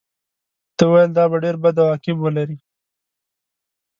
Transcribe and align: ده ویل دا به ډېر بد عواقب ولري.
ده 0.77 0.83
ویل 0.91 1.11
دا 1.17 1.23
به 1.31 1.37
ډېر 1.43 1.55
بد 1.63 1.75
عواقب 1.83 2.17
ولري. 2.21 2.57